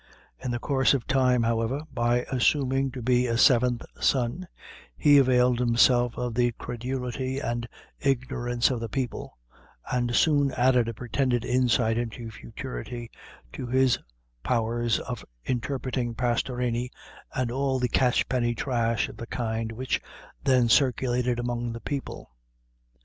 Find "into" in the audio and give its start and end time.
11.99-12.31